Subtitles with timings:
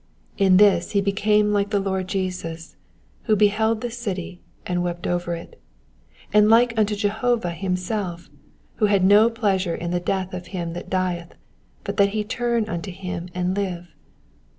[0.39, 2.75] In this he became like the Lord Jesus,
[3.25, 5.61] who beheld the city, and wept over it;
[6.33, 8.27] and like unto Jehovah himself,
[8.77, 11.35] who hath no pleasure in the death of him that dieth,
[11.83, 13.93] but that he turn unto him and live.